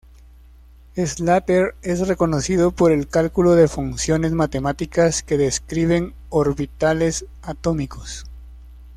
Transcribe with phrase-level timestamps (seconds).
[0.95, 8.25] Slater es reconocido por el cálculo de funciones matemáticas que describen orbitales atómicos.